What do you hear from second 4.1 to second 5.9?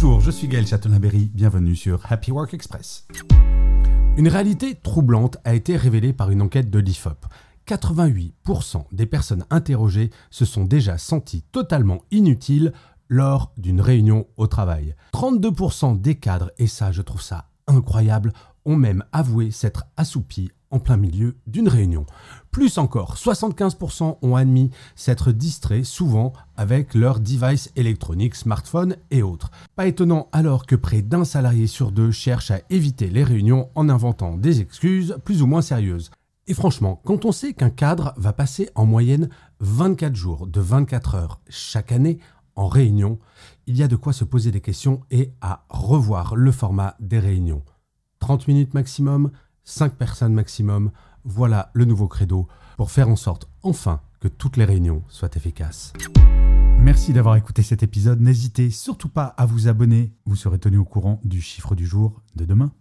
Une réalité troublante a été